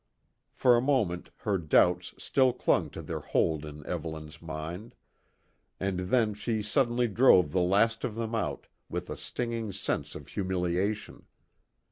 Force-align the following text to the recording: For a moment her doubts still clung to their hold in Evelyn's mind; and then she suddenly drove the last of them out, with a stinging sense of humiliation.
For 0.55 0.75
a 0.75 0.81
moment 0.81 1.29
her 1.41 1.59
doubts 1.59 2.15
still 2.17 2.53
clung 2.53 2.89
to 2.89 3.03
their 3.03 3.19
hold 3.19 3.63
in 3.65 3.85
Evelyn's 3.85 4.41
mind; 4.41 4.95
and 5.79 5.99
then 6.09 6.33
she 6.33 6.63
suddenly 6.63 7.07
drove 7.07 7.51
the 7.51 7.61
last 7.61 8.03
of 8.03 8.15
them 8.15 8.33
out, 8.33 8.65
with 8.89 9.11
a 9.11 9.15
stinging 9.15 9.71
sense 9.71 10.15
of 10.15 10.29
humiliation. 10.29 11.27